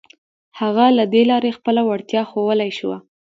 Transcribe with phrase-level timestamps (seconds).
[0.59, 2.97] هغه له دې لارې خپله وړتيا ښوولای شوه.